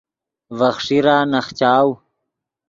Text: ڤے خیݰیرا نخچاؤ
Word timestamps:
ڤے 0.57 0.69
خیݰیرا 0.75 1.15
نخچاؤ 1.31 1.89